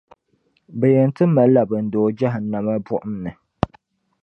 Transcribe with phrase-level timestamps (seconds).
[0.79, 3.31] Bɛ yɛn ti malila bindoo Jahannama buɣum ni.